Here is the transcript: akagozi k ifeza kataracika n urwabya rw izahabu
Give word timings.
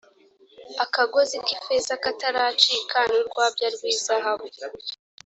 akagozi 0.83 1.35
k 1.45 1.47
ifeza 1.57 1.93
kataracika 2.03 2.97
n 3.09 3.11
urwabya 3.19 3.67
rw 3.75 3.81
izahabu 3.93 4.47